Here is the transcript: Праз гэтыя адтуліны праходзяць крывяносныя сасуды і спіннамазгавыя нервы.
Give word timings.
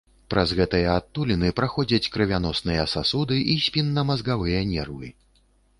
Праз 0.33 0.53
гэтыя 0.59 0.95
адтуліны 0.99 1.51
праходзяць 1.59 2.11
крывяносныя 2.15 2.89
сасуды 2.97 3.35
і 3.55 3.61
спіннамазгавыя 3.69 4.69
нервы. 4.77 5.07